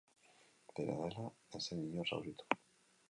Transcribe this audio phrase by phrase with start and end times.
[0.79, 1.25] Dena dela,
[1.59, 2.63] ez zen inor zauritu.